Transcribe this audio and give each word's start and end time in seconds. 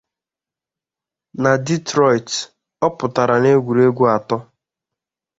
Na 1.41 1.51
Detroit, 1.65 2.29
ọ 2.85 2.87
pụtara 2.97 3.35
n'egwuregwu 3.41 4.03
atọ. 4.15 4.37